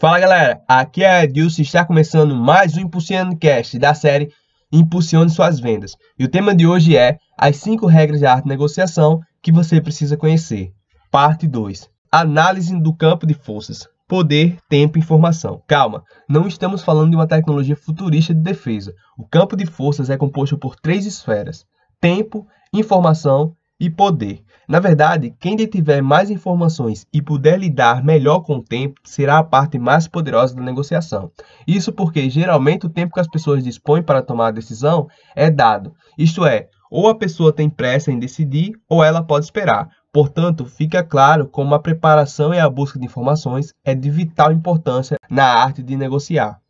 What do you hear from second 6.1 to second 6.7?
E o tema de